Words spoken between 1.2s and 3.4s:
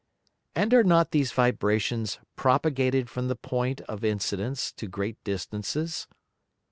Vibrations propagated from the